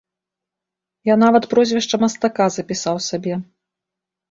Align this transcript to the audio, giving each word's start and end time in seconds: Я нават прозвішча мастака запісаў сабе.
Я 1.09 1.17
нават 1.25 1.43
прозвішча 1.51 1.95
мастака 2.05 2.51
запісаў 2.57 2.95
сабе. 3.11 3.35